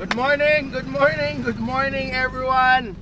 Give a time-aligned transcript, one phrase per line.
[0.00, 2.96] Good morning, good morning, good morning everyone.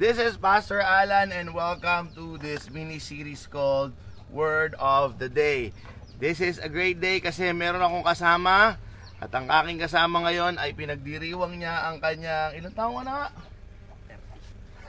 [0.00, 3.92] This is Pastor Alan and welcome to this mini series called
[4.32, 5.76] Word of the Day.
[6.16, 8.80] This is a great day kasi meron akong kasama
[9.20, 13.28] at ang aking kasama ngayon ay pinagdiriwang niya ang kanyang ilang taon ka na?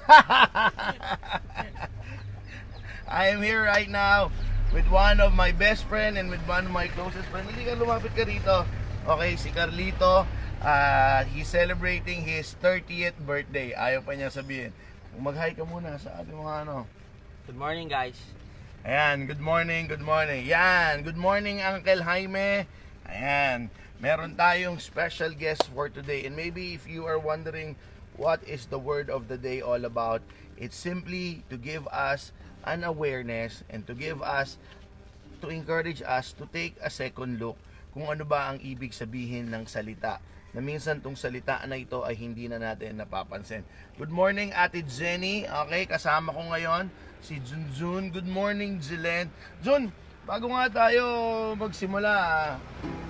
[3.19, 4.31] I am here right now
[4.71, 7.43] with one of my best friend and with one of my closest friend.
[7.43, 8.63] Hindi ka lumapit ka rito.
[9.03, 10.38] Okay, si Carlito.
[10.59, 13.71] Uh, he's celebrating his 30th birthday.
[13.71, 14.75] Ayaw pa niya sabihin.
[15.15, 16.83] Mag-hi ka muna sa ating mga ano.
[17.47, 18.19] Good morning, guys.
[18.83, 20.43] Ayan, good morning, good morning.
[20.43, 22.67] Yan, good morning Uncle Jaime.
[23.07, 23.71] Ayan,
[24.03, 26.27] meron tayong special guest for today.
[26.27, 27.79] And maybe if you are wondering
[28.19, 30.19] what is the word of the day all about,
[30.59, 32.35] it's simply to give us
[32.67, 34.59] an awareness and to give us,
[35.39, 37.55] to encourage us to take a second look
[37.95, 40.19] kung ano ba ang ibig sabihin ng salita
[40.53, 43.61] na minsan tong salita na ito ay hindi na natin napapansin.
[43.97, 45.45] Good morning Ate Jenny.
[45.45, 46.89] Okay, kasama ko ngayon
[47.21, 48.09] si Junjun.
[48.09, 49.29] Good morning Jilen.
[49.61, 49.93] Jun,
[50.25, 51.03] bago nga tayo
[51.53, 52.13] magsimula,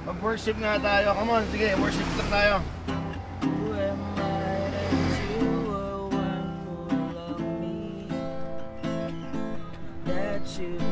[0.04, 1.16] mag-worship nga tayo.
[1.16, 2.56] Come on, sige, worship lang tayo.
[10.60, 10.89] You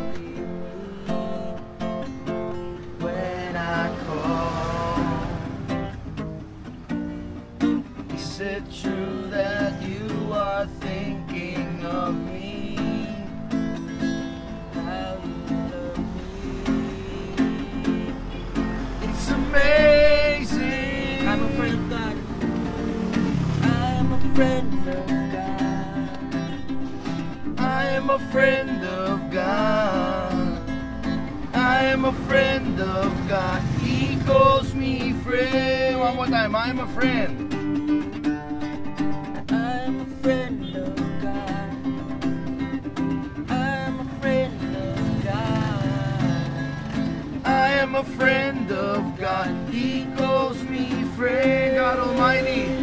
[31.98, 33.59] I am a friend of God.
[33.81, 36.00] He calls me friend.
[36.00, 36.56] One more time.
[36.56, 37.52] I am a friend.
[39.52, 41.73] I'm a friend of God.
[43.50, 45.81] I'm a friend of God.
[47.44, 49.50] I am a friend of God.
[49.72, 51.78] He calls me friend.
[51.78, 52.76] God Almighty.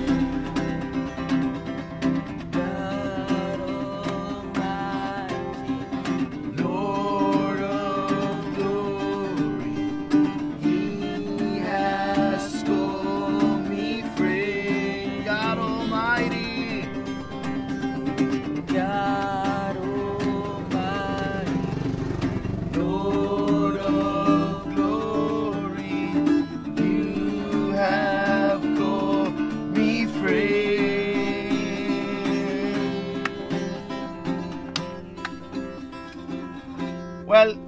[37.35, 37.59] Well,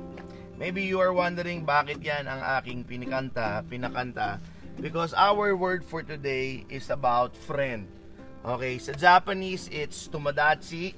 [0.55, 4.39] maybe you are wondering bakit yan ang aking pinikanta, pinakanta.
[4.79, 7.91] Because our word for today is about friend.
[8.47, 10.95] Okay, sa Japanese, it's tomodachi.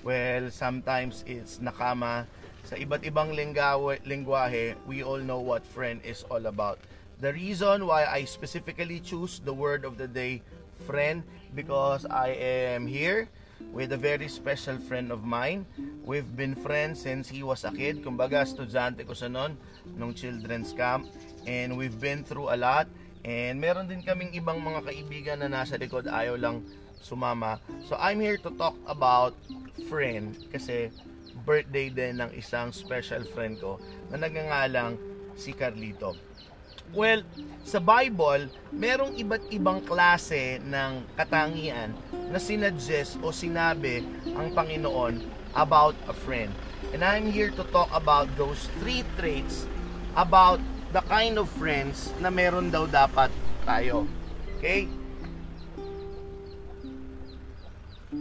[0.00, 2.24] Well, sometimes it's nakama.
[2.64, 6.80] Sa iba't ibang lingwahe, we all know what friend is all about.
[7.20, 10.40] The reason why I specifically choose the word of the day,
[10.88, 11.20] friend,
[11.52, 12.32] because I
[12.72, 13.28] am here
[13.72, 15.66] with a very special friend of mine.
[16.04, 18.04] We've been friends since he was a kid.
[18.04, 19.56] Kumbaga, estudyante ko sa noon,
[19.96, 21.08] nung children's camp.
[21.46, 22.88] And we've been through a lot.
[23.26, 26.62] And meron din kaming ibang mga kaibigan na nasa likod, ayaw lang
[27.02, 27.58] sumama.
[27.84, 29.34] So I'm here to talk about
[29.90, 30.90] friend kasi
[31.46, 33.78] birthday din ng isang special friend ko
[34.10, 34.98] na nagngangalang
[35.38, 36.16] si Carlito.
[36.94, 37.26] Well,
[37.66, 41.90] sa Bible, merong iba't ibang klase ng katangian
[42.30, 44.06] na sinuggest o sinabi
[44.38, 45.18] ang Panginoon
[45.58, 46.54] about a friend.
[46.94, 49.66] And I'm here to talk about those three traits
[50.14, 50.62] about
[50.94, 53.34] the kind of friends na meron daw dapat
[53.66, 54.06] tayo.
[54.62, 54.86] Okay?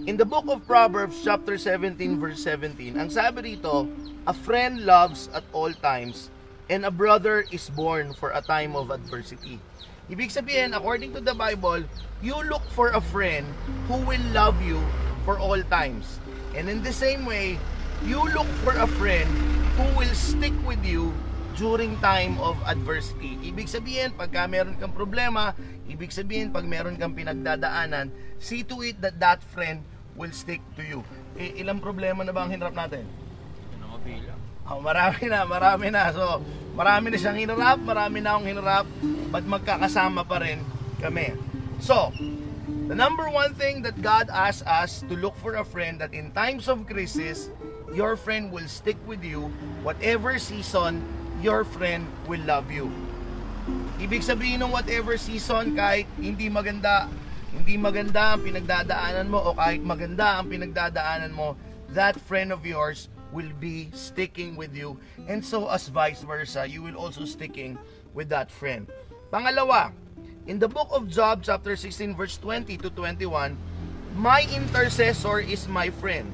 [0.10, 3.86] In the book of Proverbs chapter 17 verse 17, ang sabi rito,
[4.26, 6.34] a friend loves at all times
[6.70, 9.62] and a brother is born for a time of adversity.
[10.06, 11.82] Ibig sabihin, according to the Bible,
[12.22, 13.46] you look for a friend
[13.90, 14.78] who will love you
[15.26, 16.22] for all times.
[16.54, 17.58] And in the same way,
[18.06, 19.26] you look for a friend
[19.78, 21.10] who will stick with you
[21.58, 23.40] during time of adversity.
[23.50, 25.56] Ibig sabihin, pagka meron kang problema,
[25.88, 29.82] ibig sabihin, pag meron kang pinagdadaanan, see to it that that friend
[30.14, 31.02] will stick to you.
[31.36, 33.08] Eh, ilang problema na ba ang hinarap natin?
[33.80, 34.35] Ano nga bilang?
[34.66, 36.10] Oh, marami na, marami na.
[36.10, 36.42] So,
[36.74, 38.86] marami na siyang hinarap, marami na akong hinarap,
[39.30, 40.66] but magkakasama pa rin
[40.98, 41.38] kami.
[41.78, 42.10] So,
[42.90, 46.34] the number one thing that God asks us to look for a friend that in
[46.34, 47.54] times of crisis,
[47.94, 49.54] your friend will stick with you.
[49.86, 51.06] Whatever season,
[51.46, 52.90] your friend will love you.
[54.02, 57.06] Ibig sabihin ng whatever season, kahit hindi maganda,
[57.54, 61.54] hindi maganda ang pinagdadaanan mo o kahit maganda ang pinagdadaanan mo,
[61.94, 64.96] that friend of yours will be sticking with you.
[65.28, 67.76] And so as vice versa, you will also sticking
[68.16, 68.88] with that friend.
[69.28, 69.92] Pangalawa,
[70.48, 73.60] in the book of Job chapter 16 verse 20 to 21,
[74.16, 76.32] my intercessor is my friend.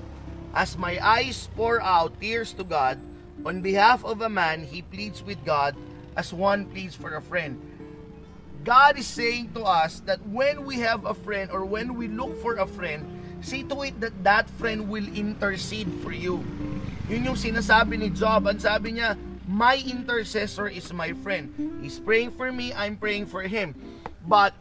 [0.54, 3.02] As my eyes pour out tears to God,
[3.42, 5.74] on behalf of a man, he pleads with God
[6.14, 7.58] as one pleads for a friend.
[8.62, 12.38] God is saying to us that when we have a friend or when we look
[12.46, 13.02] for a friend,
[13.42, 16.46] see to it that that friend will intercede for you.
[17.12, 18.48] Yun yung sinasabi ni Job.
[18.48, 21.52] Ang sabi niya, my intercessor is my friend.
[21.84, 23.76] He's praying for me, I'm praying for him.
[24.24, 24.56] But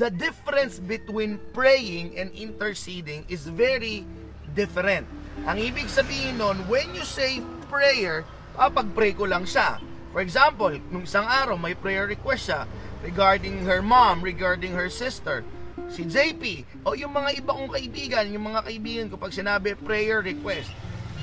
[0.00, 4.08] the difference between praying and interceding is very
[4.56, 5.04] different.
[5.44, 8.24] Ang ibig sabihin nun, when you say prayer,
[8.56, 9.76] papag-pray ko lang siya.
[10.16, 12.64] For example, nung isang araw, may prayer request siya
[13.04, 15.44] regarding her mom, regarding her sister.
[15.92, 20.24] Si JP, o yung mga iba kong kaibigan, yung mga kaibigan ko pag sinabi prayer
[20.24, 20.72] request.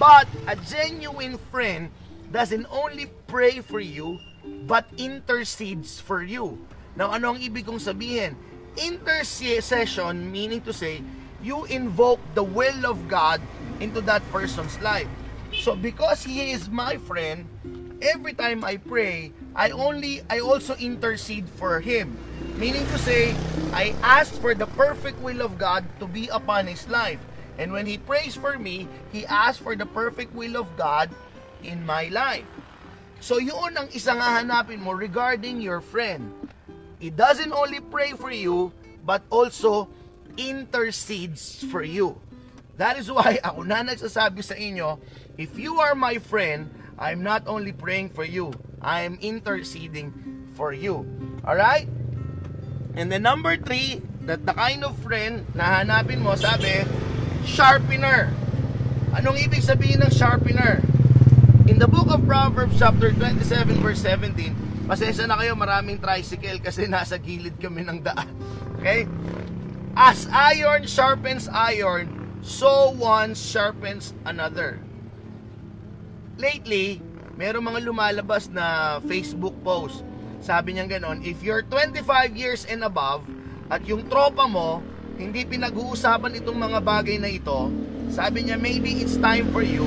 [0.02, 1.94] But a genuine friend
[2.34, 4.18] doesn't only pray for you,
[4.66, 6.58] but intercedes for you.
[6.98, 8.34] Now, ano ang ibig kong sabihin?
[8.82, 11.06] Intercession meaning to say,
[11.46, 13.46] you invoke the will of God
[13.78, 15.06] into that person's life.
[15.54, 17.46] So because he is my friend,
[18.02, 22.18] every time I pray, I only I also intercede for him.
[22.58, 23.38] Meaning to say,
[23.70, 27.22] I ask for the perfect will of God to be upon his life.
[27.58, 31.10] And when he prays for me, he asks for the perfect will of God
[31.64, 32.48] in my life.
[33.22, 36.34] So yun ang isang hahanapin mo regarding your friend.
[36.98, 38.74] He doesn't only pray for you,
[39.06, 39.90] but also
[40.38, 42.18] intercedes for you.
[42.82, 44.98] That is why ako na nagsasabi sa inyo,
[45.38, 50.14] if you are my friend, I'm not only praying for you, I am interceding
[50.58, 51.06] for you.
[51.46, 51.90] Alright?
[52.98, 56.86] And then number three, that the kind of friend na hanapin mo, sabi,
[57.46, 58.32] sharpener.
[59.12, 60.80] Anong ibig sabihin ng sharpener?
[61.68, 66.88] In the book of Proverbs chapter 27 verse 17, pasensya na kayo maraming tricycle kasi
[66.88, 68.30] nasa gilid kami ng daan.
[68.82, 69.06] Okay?
[69.94, 72.10] As iron sharpens iron,
[72.42, 74.82] so one sharpens another.
[76.42, 76.98] Lately,
[77.38, 80.02] meron mga lumalabas na Facebook post.
[80.42, 83.22] Sabi niya ganon, if you're 25 years and above,
[83.70, 84.82] at yung tropa mo,
[85.22, 87.70] hindi pinag-uusapan itong mga bagay na ito,
[88.10, 89.86] sabi niya, maybe it's time for you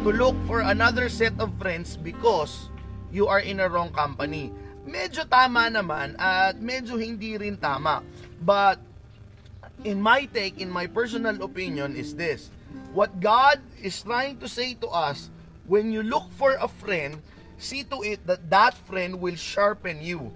[0.00, 2.72] to look for another set of friends because
[3.12, 4.48] you are in a wrong company.
[4.88, 8.00] Medyo tama naman at medyo hindi rin tama.
[8.40, 8.80] But
[9.84, 12.48] in my take, in my personal opinion is this.
[12.96, 15.28] What God is trying to say to us,
[15.68, 17.20] when you look for a friend,
[17.60, 20.32] see to it that that friend will sharpen you.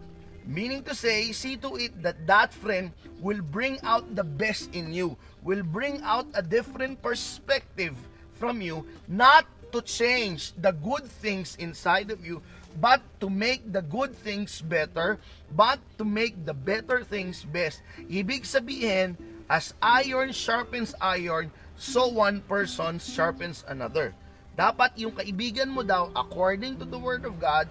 [0.47, 4.95] Meaning to say, see to it that that friend will bring out the best in
[4.95, 7.99] you, will bring out a different perspective
[8.39, 9.45] from you, not
[9.75, 12.41] to change the good things inside of you,
[12.79, 15.19] but to make the good things better,
[15.51, 17.83] but to make the better things best.
[18.07, 19.19] Ibig sabihin,
[19.51, 24.15] as iron sharpens iron, so one person sharpens another.
[24.57, 27.69] Dapat yung kaibigan mo daw, according to the Word of God,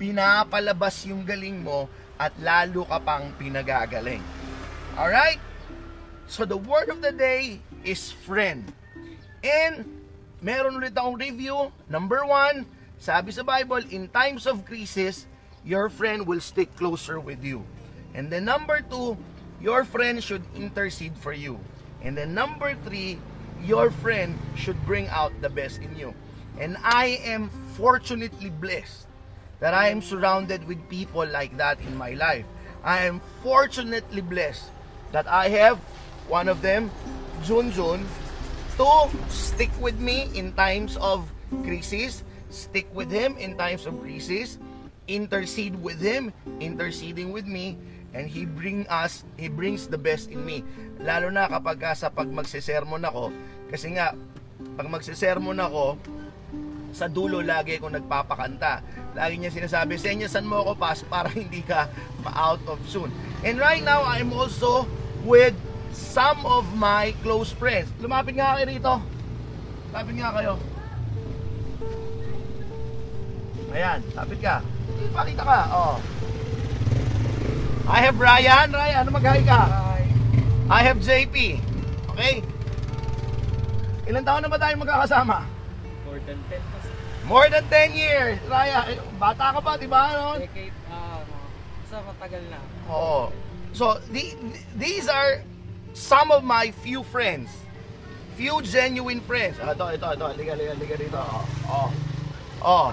[0.00, 1.88] pinapalabas yung galing mo
[2.22, 4.22] at lalo ka pang pinagagaling.
[4.94, 5.42] Alright?
[6.30, 8.70] So the word of the day is friend.
[9.42, 9.82] And
[10.38, 11.74] meron ulit akong review.
[11.90, 12.62] Number one,
[13.02, 15.26] sabi sa Bible, in times of crisis,
[15.66, 17.66] your friend will stick closer with you.
[18.14, 19.18] And then number two,
[19.58, 21.58] your friend should intercede for you.
[22.06, 23.18] And then number three,
[23.66, 26.14] your friend should bring out the best in you.
[26.58, 29.10] And I am fortunately blessed
[29.62, 32.42] that I am surrounded with people like that in my life.
[32.82, 34.66] I am fortunately blessed
[35.14, 35.78] that I have
[36.26, 36.90] one of them,
[37.46, 38.02] Junjun,
[38.74, 38.90] to
[39.30, 41.30] stick with me in times of
[41.62, 44.58] crisis, stick with him in times of crisis,
[45.06, 47.78] intercede with him, interceding with me,
[48.18, 50.66] and he bring us, he brings the best in me.
[50.98, 53.30] Lalo na kapag ka sa pag magsisermon ako,
[53.70, 54.10] kasi nga,
[54.74, 56.02] pag magsisermon ako,
[56.92, 58.84] sa dulo lagi akong nagpapakanta.
[59.16, 61.88] Lagi niya sinasabi, senyasan mo ako pas para hindi ka
[62.20, 63.10] ma-out of tune.
[63.42, 64.86] And right now, I'm also
[65.24, 65.56] with
[65.90, 67.88] some of my close friends.
[67.98, 68.94] Lumapit nga kayo rito.
[69.92, 70.54] Lapit nga kayo.
[73.72, 74.60] Ayan, lapit ka.
[75.16, 75.96] Pakita ka, oh.
[77.88, 78.68] I have Ryan.
[78.70, 79.60] Ryan, ano mag-hi ka?
[80.70, 81.60] I have JP.
[82.14, 82.44] Okay?
[84.08, 85.51] Ilan taon na ba tayo magkakasama?
[86.22, 86.90] More than 10 kasi.
[87.26, 88.38] More than 10 years.
[88.46, 90.02] Raya, eh, bata ka pa, di ba?
[90.14, 90.38] No?
[90.38, 90.74] Decade,
[91.92, 92.58] Basta matagal na.
[92.88, 93.28] Oo.
[93.76, 94.32] So, the,
[94.80, 95.44] these are
[95.92, 97.52] some of my few friends.
[98.40, 99.60] Few genuine friends.
[99.60, 100.26] Ah, ito, ito, ito.
[100.40, 101.20] Liga, liga, liga dito.
[101.20, 101.44] Oh.
[101.68, 101.88] Oh.
[102.64, 102.88] oh.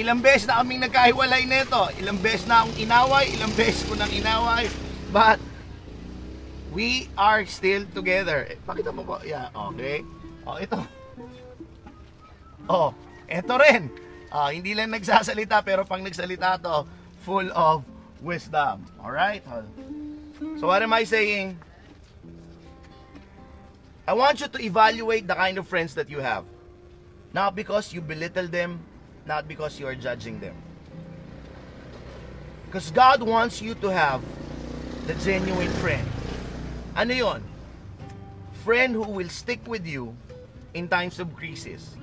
[0.00, 1.92] Ilang beses na kaming nagkahiwalay nito.
[2.00, 3.28] Ilang beses na akong inaway.
[3.36, 4.64] Ilang beses ko nang inaway.
[5.12, 5.36] But,
[6.72, 8.48] we are still together.
[8.48, 9.20] Eh, pakita mo po.
[9.28, 10.00] Yeah, okay.
[10.48, 10.80] Oh, ito.
[12.68, 12.94] Oh,
[13.30, 13.90] eto rin.
[14.30, 16.86] Ah, hindi lang nagsasalita pero pang nagsalita to,
[17.22, 17.86] full of
[18.20, 18.82] wisdom.
[18.98, 19.46] Alright?
[20.58, 21.56] So what am I saying?
[24.06, 26.44] I want you to evaluate the kind of friends that you have.
[27.32, 28.80] Not because you belittle them,
[29.26, 30.54] not because you are judging them.
[32.66, 34.22] Because God wants you to have
[35.06, 36.06] the genuine friend.
[36.94, 37.42] Ano yon?
[38.64, 40.14] Friend who will stick with you
[40.74, 41.94] in times of crisis.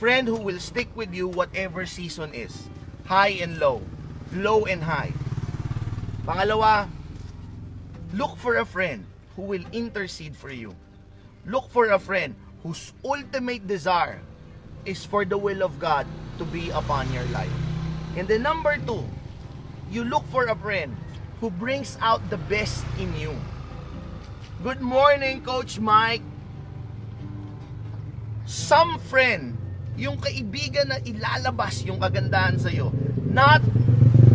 [0.00, 2.72] Friend who will stick with you whatever season is.
[3.04, 3.84] High and low.
[4.32, 5.12] Low and high.
[6.24, 6.88] Pangalawa,
[8.16, 9.04] look for a friend
[9.36, 10.72] who will intercede for you.
[11.44, 12.32] Look for a friend
[12.64, 14.24] whose ultimate desire
[14.88, 16.08] is for the will of God
[16.40, 17.52] to be upon your life.
[18.16, 19.04] And then number two,
[19.92, 20.96] you look for a friend
[21.44, 23.36] who brings out the best in you.
[24.64, 26.24] Good morning, Coach Mike.
[28.48, 29.59] Some friend,
[30.00, 32.88] yung kaibigan na ilalabas yung kagandahan sa'yo.
[33.28, 33.60] Not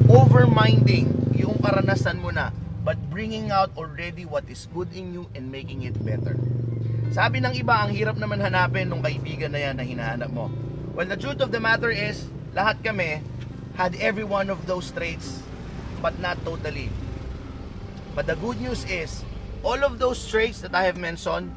[0.05, 2.53] overminding yung karanasan mo na,
[2.85, 6.37] but bringing out already what is good in you and making it better.
[7.09, 10.53] Sabi ng iba, ang hirap naman hanapin ng kaibigan na yan na hinahanap mo.
[10.93, 13.25] Well, the truth of the matter is, lahat kami
[13.73, 15.41] had every one of those traits,
[15.97, 16.93] but not totally.
[18.13, 19.25] But the good news is,
[19.65, 21.49] all of those traits that I have mentioned,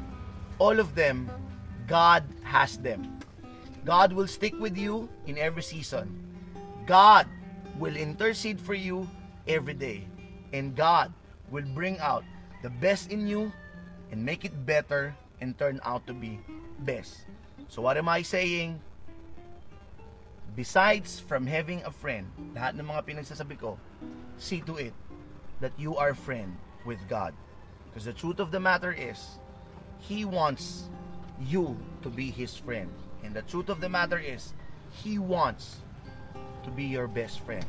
[0.57, 1.29] all of them,
[1.85, 3.18] God has them.
[3.85, 6.11] God will stick with you in every season.
[6.85, 7.27] God
[7.77, 9.07] will intercede for you
[9.47, 10.07] every day.
[10.51, 11.13] And God
[11.49, 12.23] will bring out
[12.61, 13.51] the best in you
[14.11, 16.39] and make it better and turn out to be
[16.79, 17.25] best.
[17.67, 18.81] So what am I saying?
[20.55, 23.79] Besides from having a friend, lahat ng mga pinagsasabi ko,
[24.35, 24.93] see to it
[25.61, 27.31] that you are friend with God.
[27.87, 29.39] Because the truth of the matter is,
[30.03, 30.89] He wants
[31.39, 32.89] you to be His friend.
[33.23, 34.53] And the truth of the matter is,
[34.91, 35.83] He wants
[36.63, 37.65] to be your best friend.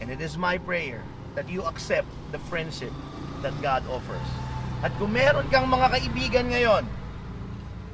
[0.00, 1.02] And it is my prayer
[1.34, 2.92] that you accept the friendship
[3.40, 4.28] that God offers.
[4.82, 6.84] At kung meron kang mga kaibigan ngayon,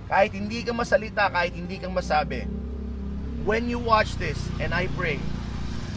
[0.09, 2.49] kahit hindi ka masalita, kahit hindi kang masabi,
[3.45, 5.21] when you watch this, and I pray,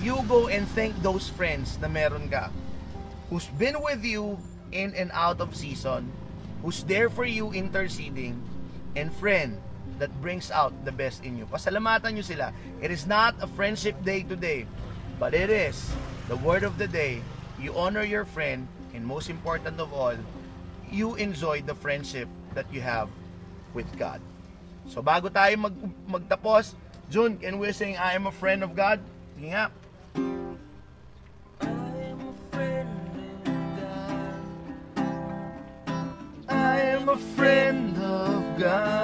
[0.04, 2.52] you go and thank those friends na meron ka,
[3.32, 4.36] who's been with you
[4.76, 6.12] in and out of season,
[6.60, 8.36] who's there for you interceding,
[9.00, 9.56] and friend
[10.02, 11.46] that brings out the best in you.
[11.46, 12.50] Pasalamatan nyo sila.
[12.82, 14.66] It is not a friendship day today,
[15.22, 15.78] but it is
[16.26, 17.22] the word of the day.
[17.62, 18.66] You honor your friend,
[18.98, 20.18] and most important of all,
[20.90, 22.26] you enjoy the friendship
[22.58, 23.14] that you have
[23.78, 24.18] with God.
[24.90, 25.78] So bago tayo mag
[26.10, 26.74] magtapos,
[27.14, 28.98] June, can we sing I am a friend of God?
[29.38, 29.70] Sige nga.
[31.62, 31.78] I
[32.10, 32.90] am a friend
[33.46, 34.34] of God.
[36.50, 39.01] I am a friend of God.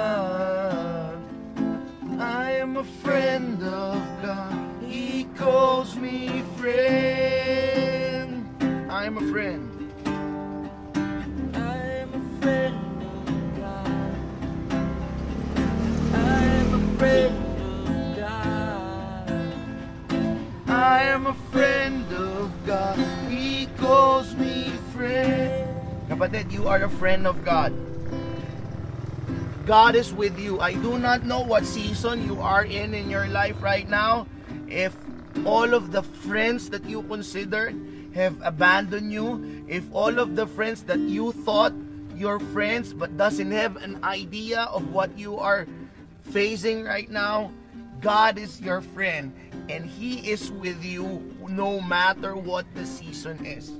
[6.08, 8.48] Me friend.
[8.90, 9.68] I am a friend.
[11.52, 13.28] I am a friend of
[13.60, 13.92] God.
[16.14, 19.28] I am a friend of God.
[20.68, 22.98] I am a friend of God.
[23.28, 25.68] He calls me friend.
[26.08, 27.76] Kapatid, you are a friend of God.
[29.66, 30.60] God is with you.
[30.60, 34.24] I do not know what season you are in in your life right now.
[34.68, 34.96] If
[35.46, 37.76] all of the friends that you considered
[38.14, 41.72] have abandoned you, if all of the friends that you thought
[42.16, 45.66] your friends but doesn't have an idea of what you are
[46.32, 47.52] facing right now,
[48.00, 49.32] God is your friend
[49.68, 53.72] and He is with you no matter what the season is.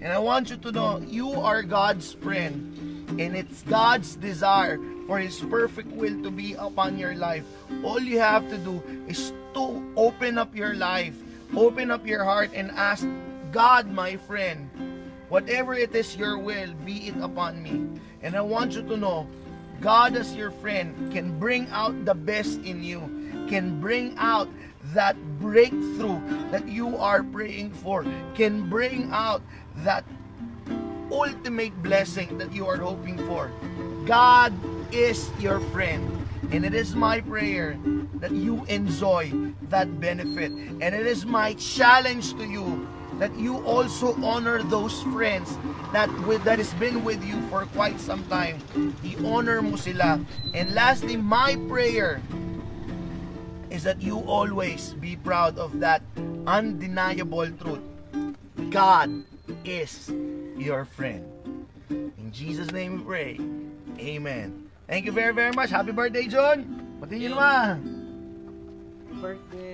[0.00, 5.18] And I want you to know you are God's friend and it's God's desire for
[5.18, 7.44] His perfect will to be upon your life.
[7.82, 11.16] All you have to do is to open up your life,
[11.56, 13.06] open up your heart, and ask
[13.52, 14.68] God, my friend,
[15.28, 18.00] whatever it is your will, be it upon me.
[18.22, 19.26] And I want you to know
[19.80, 23.00] God as your friend can bring out the best in you,
[23.48, 24.48] can bring out
[24.92, 29.42] that breakthrough that you are praying for, can bring out
[29.76, 30.04] that
[31.18, 33.50] ultimate blessing that you are hoping for.
[34.06, 34.54] God
[34.94, 36.06] is your friend.
[36.50, 37.76] And it is my prayer
[38.22, 40.50] that you enjoy that benefit.
[40.50, 45.58] And it is my challenge to you that you also honor those friends
[45.92, 48.62] that with that has been with you for quite some time.
[49.02, 50.22] I-honor mo sila.
[50.54, 52.22] And lastly, my prayer
[53.68, 56.00] is that you always be proud of that
[56.46, 57.82] undeniable truth.
[58.70, 59.10] God
[59.66, 60.08] is
[60.58, 61.24] your friend.
[61.90, 63.40] In Jesus' name we pray.
[63.98, 64.68] Amen.
[64.86, 65.70] Thank you very, very much.
[65.70, 66.98] Happy birthday, John!
[67.00, 67.74] Pati nyo naman!
[69.22, 69.67] Birthday.